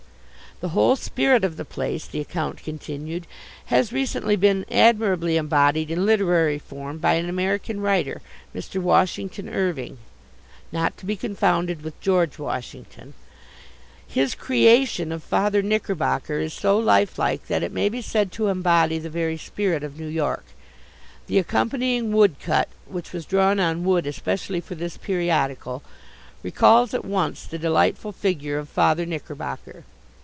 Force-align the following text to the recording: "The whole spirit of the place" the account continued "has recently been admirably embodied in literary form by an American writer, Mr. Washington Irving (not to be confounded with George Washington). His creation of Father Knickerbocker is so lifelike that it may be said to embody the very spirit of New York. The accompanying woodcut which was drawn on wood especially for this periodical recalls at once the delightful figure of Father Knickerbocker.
"The 0.59 0.69
whole 0.77 0.95
spirit 0.95 1.43
of 1.43 1.57
the 1.57 1.65
place" 1.65 2.05
the 2.05 2.19
account 2.19 2.61
continued 2.61 3.25
"has 3.73 3.91
recently 3.91 4.35
been 4.35 4.63
admirably 4.69 5.35
embodied 5.35 5.89
in 5.89 6.05
literary 6.05 6.59
form 6.59 6.99
by 6.99 7.15
an 7.15 7.27
American 7.27 7.79
writer, 7.81 8.21
Mr. 8.53 8.79
Washington 8.79 9.49
Irving 9.49 9.97
(not 10.71 10.97
to 10.97 11.07
be 11.07 11.15
confounded 11.15 11.81
with 11.81 11.99
George 11.99 12.37
Washington). 12.37 13.15
His 14.07 14.35
creation 14.35 15.11
of 15.11 15.23
Father 15.23 15.63
Knickerbocker 15.63 16.37
is 16.37 16.53
so 16.53 16.77
lifelike 16.77 17.47
that 17.47 17.63
it 17.63 17.71
may 17.71 17.89
be 17.89 18.03
said 18.03 18.31
to 18.33 18.45
embody 18.49 18.99
the 18.99 19.09
very 19.09 19.39
spirit 19.39 19.81
of 19.83 19.99
New 19.99 20.05
York. 20.05 20.45
The 21.25 21.39
accompanying 21.39 22.11
woodcut 22.13 22.69
which 22.85 23.13
was 23.13 23.25
drawn 23.25 23.59
on 23.59 23.83
wood 23.83 24.05
especially 24.05 24.61
for 24.61 24.75
this 24.75 24.95
periodical 24.95 25.81
recalls 26.43 26.93
at 26.93 27.03
once 27.03 27.47
the 27.47 27.57
delightful 27.57 28.11
figure 28.11 28.59
of 28.59 28.69
Father 28.69 29.07
Knickerbocker. 29.07 29.85